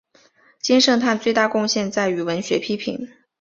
[0.59, 3.07] 金圣叹最大贡献在于文学批评。